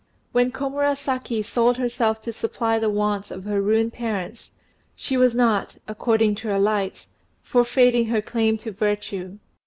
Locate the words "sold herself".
1.45-2.23